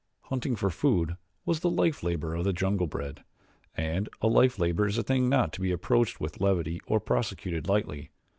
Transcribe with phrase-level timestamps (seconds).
[0.31, 1.15] Hunting for food
[1.45, 3.23] was the life labor of the jungle bred,
[3.77, 7.67] and a life labor is a thing not to be approached with levity nor prosecuted
[7.69, 8.09] lightly.